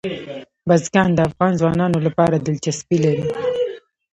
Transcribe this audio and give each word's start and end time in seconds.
بزګان 0.67 1.09
د 1.13 1.19
افغان 1.29 1.51
ځوانانو 1.61 1.97
لپاره 2.07 2.35
دلچسپي 2.37 2.97
لري. 3.05 3.25